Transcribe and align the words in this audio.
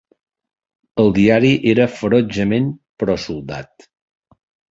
El 1.03 1.11
diari 1.17 1.51
era 1.73 1.85
ferotgement 1.99 2.71
pro-soldat. 3.03 3.89